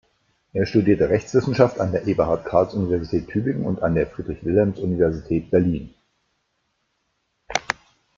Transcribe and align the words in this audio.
Er 0.53 0.65
studierte 0.65 1.09
Rechtswissenschaft 1.09 1.79
an 1.79 1.91
der 1.91 2.07
Eberhard 2.07 2.43
Karls 2.43 2.73
Universität 2.73 3.27
Tübingen 3.27 3.65
und 3.67 3.83
der 3.93 4.07
Friedrich-Wilhelms-Universität 4.07 5.51
Berlin. 5.51 5.93